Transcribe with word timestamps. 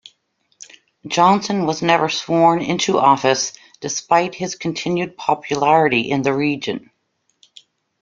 Johnson 1.05 1.67
was 1.67 1.83
never 1.83 2.09
sworn 2.09 2.59
into 2.59 2.97
office, 2.97 3.53
despite 3.81 4.33
his 4.33 4.55
continued 4.55 5.15
popularity 5.15 6.09
in 6.09 6.23
the 6.23 6.33
region. 6.33 6.89